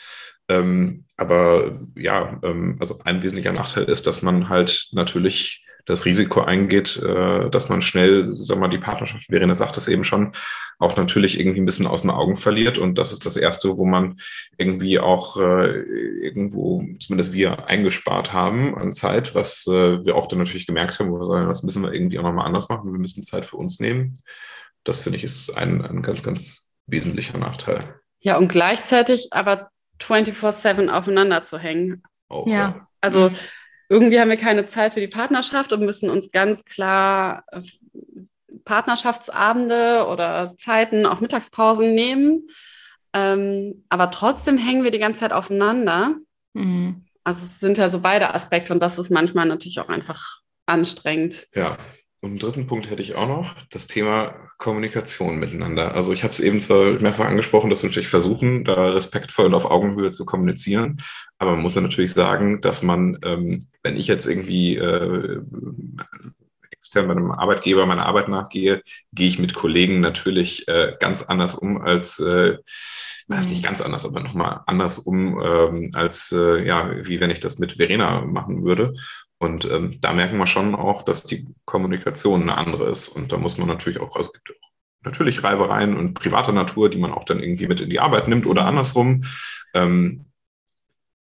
[0.50, 6.42] Ähm, aber ja, ähm, also ein wesentlicher Nachteil ist, dass man halt natürlich das Risiko
[6.42, 10.32] eingeht, äh, dass man schnell, sag mal, die Partnerschaft, Verena sagt es eben schon,
[10.80, 12.78] auch natürlich irgendwie ein bisschen aus den Augen verliert.
[12.78, 14.20] Und das ist das Erste, wo man
[14.58, 15.82] irgendwie auch äh,
[16.22, 21.12] irgendwo, zumindest wir, eingespart haben an Zeit, was äh, wir auch dann natürlich gemerkt haben,
[21.12, 22.92] wo wir sagen, das müssen wir irgendwie auch nochmal anders machen.
[22.92, 24.16] Wir müssen Zeit für uns nehmen
[24.84, 28.00] das finde ich ist ein, ein ganz, ganz wesentlicher Nachteil.
[28.20, 29.70] Ja, und gleichzeitig aber
[30.02, 32.04] 24-7 aufeinander zu hängen.
[32.28, 32.54] Auch, ja.
[32.54, 32.88] ja.
[33.02, 33.36] Also mhm.
[33.92, 37.62] Irgendwie haben wir keine Zeit für die Partnerschaft und müssen uns ganz klar äh,
[38.64, 42.48] Partnerschaftsabende oder Zeiten, auch Mittagspausen nehmen.
[43.14, 46.16] Ähm, aber trotzdem hängen wir die ganze Zeit aufeinander.
[46.54, 47.06] Mhm.
[47.26, 51.48] Also es sind ja so beide Aspekte und das ist manchmal natürlich auch einfach anstrengend.
[51.54, 51.78] Ja,
[52.22, 55.96] und einen dritten Punkt hätte ich auch noch, das Thema Kommunikation miteinander.
[55.96, 59.56] Also ich habe es eben zwar mehrfach angesprochen, dass wir natürlich versuchen, da respektvoll und
[59.56, 61.02] auf Augenhöhe zu kommunizieren,
[61.40, 65.42] aber man muss ja natürlich sagen, dass man, ähm, wenn ich jetzt irgendwie äh,
[66.70, 68.82] extern meinem Arbeitgeber meiner Arbeit nachgehe,
[69.12, 72.58] gehe ich mit Kollegen natürlich äh, ganz anders um als äh,
[73.32, 73.66] weiß nicht mhm.
[73.66, 77.74] ganz anders, aber nochmal anders um, ähm, als äh, ja, wie wenn ich das mit
[77.74, 78.94] Verena machen würde.
[79.42, 83.10] Und ähm, da merken wir schon auch, dass die Kommunikation eine andere ist.
[83.10, 84.60] Und da muss man natürlich auch, also es gibt
[85.04, 88.46] natürlich Reibereien und privater Natur, die man auch dann irgendwie mit in die Arbeit nimmt
[88.46, 89.24] oder andersrum.
[89.74, 90.26] Ähm,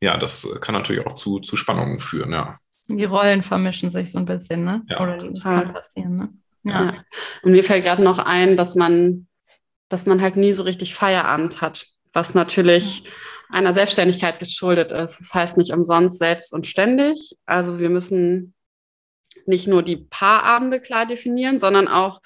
[0.01, 2.55] ja, das kann natürlich auch zu, zu Spannungen führen, ja.
[2.87, 4.81] Die Rollen vermischen sich so ein bisschen, ne?
[4.87, 6.29] Ja, oder das kann passieren, ne?
[6.63, 6.85] Ja.
[6.85, 6.93] ja.
[7.43, 9.27] Und mir fällt gerade noch ein, dass man,
[9.87, 13.11] dass man halt nie so richtig Feierabend hat, was natürlich ja
[13.49, 15.19] einer Selbstständigkeit geschuldet ist.
[15.19, 17.35] Das heißt nicht umsonst selbst und ständig.
[17.45, 18.53] Also wir müssen
[19.45, 22.21] nicht nur die Paarabende klar definieren, sondern auch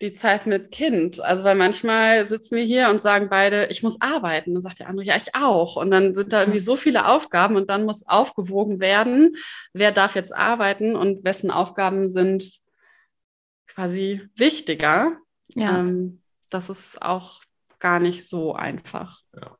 [0.00, 1.20] die Zeit mit Kind.
[1.20, 4.52] Also weil manchmal sitzen wir hier und sagen beide, ich muss arbeiten.
[4.52, 5.76] Dann sagt der andere, ja, ich auch.
[5.76, 9.36] Und dann sind da irgendwie so viele Aufgaben und dann muss aufgewogen werden,
[9.72, 12.60] wer darf jetzt arbeiten und wessen Aufgaben sind
[13.66, 15.16] quasi wichtiger.
[15.54, 15.80] Ja.
[15.80, 17.42] Ähm, das ist auch
[17.78, 19.22] gar nicht so einfach.
[19.34, 19.56] Ja.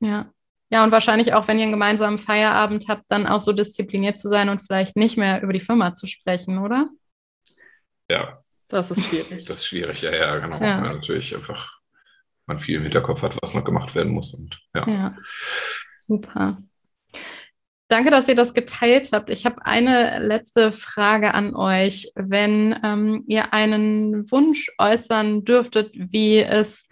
[0.00, 0.32] Ja.
[0.70, 4.28] Ja, und wahrscheinlich auch, wenn ihr einen gemeinsamen Feierabend habt, dann auch so diszipliniert zu
[4.28, 6.90] sein und vielleicht nicht mehr über die Firma zu sprechen, oder?
[8.10, 8.38] Ja.
[8.68, 9.46] Das ist schwierig.
[9.46, 10.60] Das ist schwierig, ja, ja, genau.
[10.60, 10.82] Ja.
[10.82, 11.78] Weil natürlich einfach
[12.46, 14.34] man viel im Hinterkopf hat, was noch gemacht werden muss.
[14.34, 14.86] Und, ja.
[14.86, 15.16] ja.
[16.06, 16.58] Super.
[17.88, 19.30] Danke, dass ihr das geteilt habt.
[19.30, 22.12] Ich habe eine letzte Frage an euch.
[22.14, 26.88] Wenn ähm, ihr einen Wunsch äußern dürftet, wie es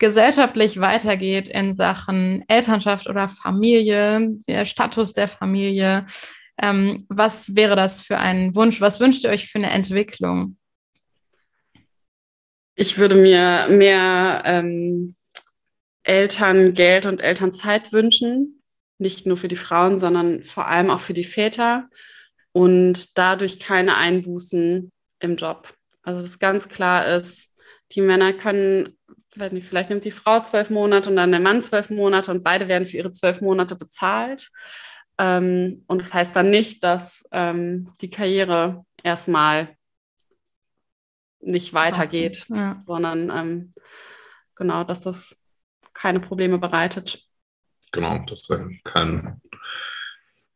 [0.00, 6.06] gesellschaftlich weitergeht in Sachen Elternschaft oder Familie, der Status der Familie.
[6.58, 8.80] Ähm, was wäre das für ein Wunsch?
[8.80, 10.56] Was wünscht ihr euch für eine Entwicklung?
[12.74, 15.14] Ich würde mir mehr ähm,
[16.02, 18.62] Elterngeld und Elternzeit wünschen.
[18.98, 21.88] Nicht nur für die Frauen, sondern vor allem auch für die Väter.
[22.52, 25.74] Und dadurch keine Einbußen im Job.
[26.02, 27.52] Also, dass ganz klar ist,
[27.92, 28.96] die Männer können
[29.36, 32.68] nicht, vielleicht nimmt die Frau zwölf Monate und dann der Mann zwölf Monate und beide
[32.68, 34.50] werden für ihre zwölf Monate bezahlt.
[35.18, 39.76] Ähm, und das heißt dann nicht, dass ähm, die Karriere erstmal
[41.40, 42.78] nicht weitergeht, ja.
[42.84, 43.74] sondern ähm,
[44.54, 45.42] genau, dass das
[45.94, 47.22] keine Probleme bereitet.
[47.92, 49.40] Genau, dass dann kein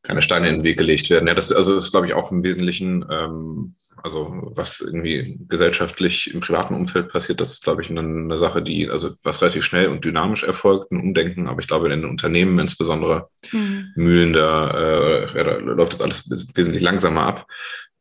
[0.05, 1.27] keine Steine in den Weg gelegt werden.
[1.27, 6.41] Ja, das also ist, glaube ich, auch im Wesentlichen, ähm, also was irgendwie gesellschaftlich im
[6.41, 9.89] privaten Umfeld passiert, das ist, glaube ich, eine, eine, Sache, die, also was relativ schnell
[9.89, 13.93] und dynamisch erfolgt, ein Umdenken, aber ich glaube, in den Unternehmen insbesondere mhm.
[13.97, 17.47] Mühlen, da, äh, ja, da läuft das alles wesentlich langsamer ab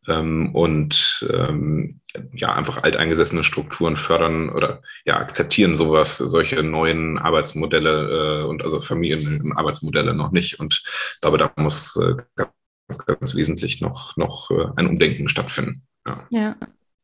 [0.07, 1.99] ähm, und ähm,
[2.33, 8.79] ja, einfach alteingesessene Strukturen fördern oder ja, akzeptieren sowas, solche neuen Arbeitsmodelle äh, und also
[8.79, 10.59] Familienarbeitsmodelle noch nicht.
[10.59, 10.83] Und
[11.21, 15.83] glaube, da muss äh, ganz, ganz wesentlich noch, noch äh, ein Umdenken stattfinden.
[16.05, 16.27] Ja.
[16.29, 16.55] ja.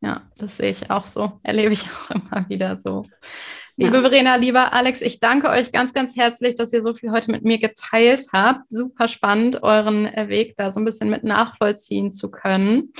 [0.01, 3.05] ja, das sehe ich auch so, erlebe ich auch immer wieder so.
[3.79, 4.01] Liebe ja.
[4.01, 7.45] Verena, lieber Alex, ich danke euch ganz, ganz herzlich, dass ihr so viel heute mit
[7.45, 8.63] mir geteilt habt.
[8.69, 12.91] Super spannend, euren Weg da so ein bisschen mit nachvollziehen zu können.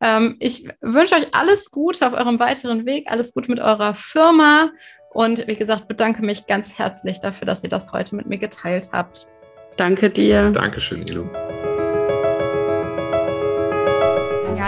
[0.00, 4.72] Ähm, ich wünsche euch alles Gute auf eurem weiteren Weg, alles Gute mit eurer Firma
[5.12, 8.90] und wie gesagt, bedanke mich ganz herzlich dafür, dass ihr das heute mit mir geteilt
[8.92, 9.28] habt.
[9.76, 10.50] Danke dir.
[10.50, 11.30] Dankeschön, Ilo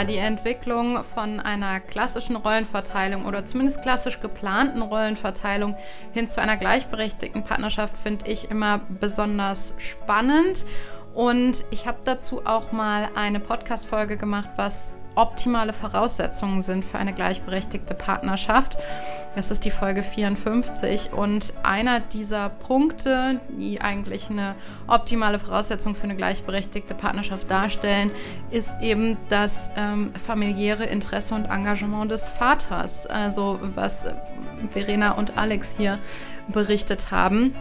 [0.05, 5.77] die Entwicklung von einer klassischen Rollenverteilung oder zumindest klassisch geplanten Rollenverteilung
[6.13, 10.67] hin zu einer gleichberechtigten Partnerschaft finde ich immer besonders spannend.
[11.15, 17.13] Und ich habe dazu auch mal eine Podcast-Folge gemacht, was optimale Voraussetzungen sind für eine
[17.13, 18.79] gleichberechtigte Partnerschaft.
[19.35, 24.55] Das ist die Folge 54 und einer dieser Punkte, die eigentlich eine
[24.87, 28.13] optimale Voraussetzung für eine gleichberechtigte Partnerschaft darstellen,
[28.51, 33.05] ist eben das ähm, familiäre Interesse und Engagement des Vaters.
[33.07, 34.05] Also was
[34.71, 35.99] Verena und Alex hier
[36.49, 37.55] berichtet haben.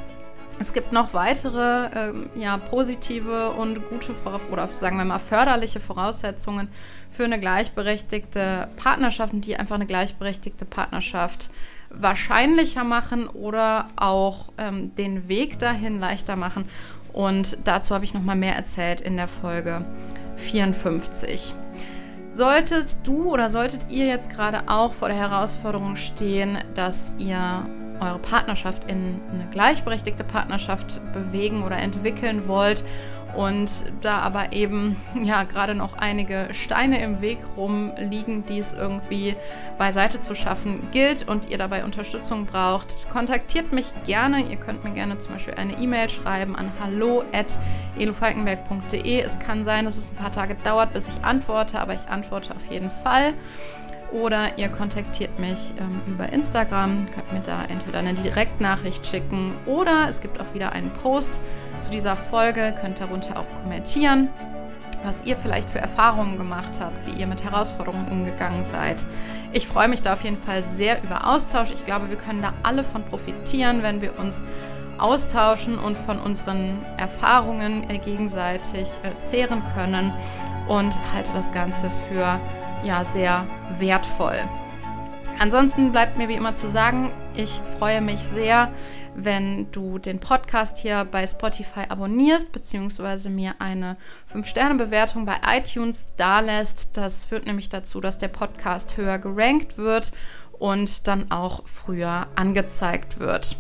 [0.59, 4.13] Es gibt noch weitere ähm, ja, positive und gute
[4.51, 6.67] oder sagen wir mal förderliche Voraussetzungen
[7.11, 11.51] für eine gleichberechtigte Partnerschaft die einfach eine gleichberechtigte Partnerschaft
[11.89, 16.67] wahrscheinlicher machen oder auch ähm, den Weg dahin leichter machen.
[17.13, 19.85] Und dazu habe ich noch mal mehr erzählt in der Folge
[20.37, 21.53] 54.
[22.33, 27.65] Solltest du oder solltet ihr jetzt gerade auch vor der Herausforderung stehen, dass ihr
[27.99, 32.83] eure Partnerschaft in eine gleichberechtigte Partnerschaft bewegen oder entwickeln wollt
[33.35, 33.69] und
[34.01, 39.35] da aber eben ja gerade noch einige Steine im Weg rumliegen, die es irgendwie
[39.77, 44.43] beiseite zu schaffen gilt und ihr dabei Unterstützung braucht, kontaktiert mich gerne.
[44.49, 49.21] Ihr könnt mir gerne zum Beispiel eine E-Mail schreiben an hallo@elofalkenberg.de.
[49.21, 52.55] Es kann sein, dass es ein paar Tage dauert, bis ich antworte, aber ich antworte
[52.55, 53.35] auf jeden Fall
[54.11, 60.07] oder ihr kontaktiert mich ähm, über Instagram, könnt mir da entweder eine Direktnachricht schicken oder
[60.09, 61.39] es gibt auch wieder einen Post
[61.79, 64.29] zu dieser Folge, könnt darunter auch kommentieren,
[65.03, 69.05] was ihr vielleicht für Erfahrungen gemacht habt, wie ihr mit Herausforderungen umgegangen seid.
[69.53, 71.71] Ich freue mich da auf jeden Fall sehr über Austausch.
[71.71, 74.43] Ich glaube, wir können da alle von profitieren, wenn wir uns
[74.97, 80.11] austauschen und von unseren Erfahrungen gegenseitig äh, zehren können
[80.67, 82.39] und halte das Ganze für
[82.83, 83.45] ja sehr
[83.79, 84.37] wertvoll.
[85.39, 88.71] Ansonsten bleibt mir wie immer zu sagen, ich freue mich sehr,
[89.15, 93.97] wenn du den Podcast hier bei Spotify abonnierst, beziehungsweise mir eine
[94.33, 96.97] 5-Sterne-Bewertung bei iTunes dalässt.
[96.97, 100.11] Das führt nämlich dazu, dass der Podcast höher gerankt wird
[100.59, 103.57] und dann auch früher angezeigt wird.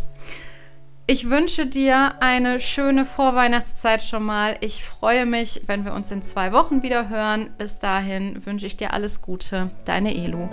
[1.09, 4.57] Ich wünsche dir eine schöne Vorweihnachtszeit schon mal.
[4.59, 7.49] Ich freue mich, wenn wir uns in zwei Wochen wieder hören.
[7.57, 9.69] Bis dahin wünsche ich dir alles Gute.
[9.85, 10.49] Deine Elu.